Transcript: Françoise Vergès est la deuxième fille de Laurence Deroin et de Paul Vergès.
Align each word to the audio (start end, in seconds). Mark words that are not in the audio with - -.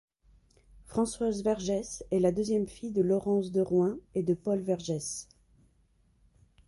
Françoise 0.87 1.43
Vergès 1.43 2.03
est 2.09 2.19
la 2.19 2.31
deuxième 2.31 2.65
fille 2.65 2.89
de 2.91 3.03
Laurence 3.03 3.51
Deroin 3.51 3.99
et 4.15 4.23
de 4.23 4.33
Paul 4.33 4.57
Vergès. 4.59 5.27